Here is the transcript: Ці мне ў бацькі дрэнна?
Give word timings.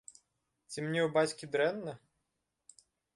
Ці 0.69 0.77
мне 0.85 1.01
ў 1.07 1.09
бацькі 1.17 1.49
дрэнна? 1.57 1.93